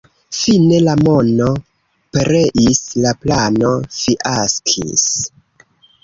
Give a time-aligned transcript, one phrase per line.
[0.35, 1.49] Fine la mono
[2.15, 5.05] pereis, la plano fiaskis.